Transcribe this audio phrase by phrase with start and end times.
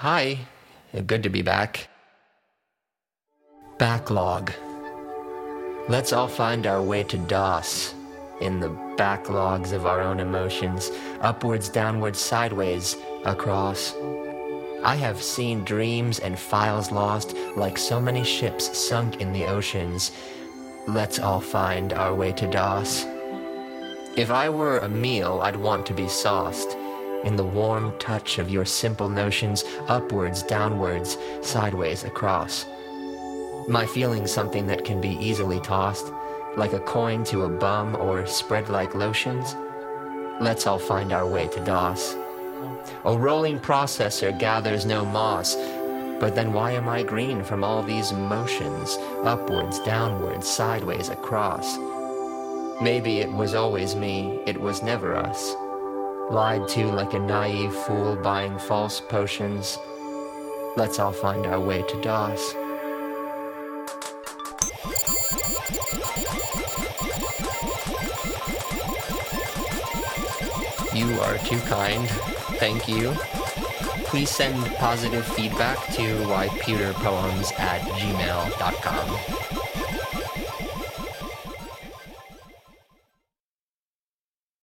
[0.00, 0.38] Hi.
[1.06, 1.86] Good to be back.
[3.76, 4.50] Backlog.
[5.90, 7.94] Let's all find our way to DOS
[8.40, 10.90] in the backlogs of our own emotions,
[11.20, 12.96] upwards, downwards, sideways,
[13.26, 13.94] across.
[14.82, 20.12] I have seen dreams and files lost like so many ships sunk in the oceans.
[20.88, 23.04] Let's all find our way to DOS.
[24.16, 26.74] If I were a meal, I'd want to be sauced
[27.24, 32.66] in the warm touch of your simple notions, upwards, downwards, sideways, across.
[33.68, 36.12] My feeling's something that can be easily tossed,
[36.56, 39.54] like a coin to a bum or spread like lotions.
[40.40, 42.16] Let's all find our way to DOS.
[43.04, 45.54] A rolling processor gathers no moss,
[46.20, 51.78] but then why am I green from all these motions, upwards, downwards, sideways, across?
[52.82, 55.54] Maybe it was always me, it was never us.
[56.30, 59.76] Lied to like a naive fool buying false potions.
[60.76, 62.54] Let's all find our way to DOS.
[70.94, 72.08] You are too kind.
[72.60, 73.12] Thank you.
[74.04, 79.40] Please send positive feedback to ypewterpoems at gmail.com.